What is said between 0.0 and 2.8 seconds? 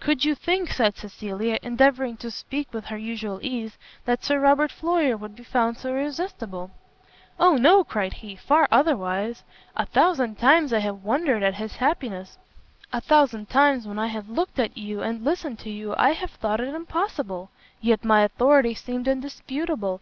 "Could you think," said Cecilia, endeavouring to speak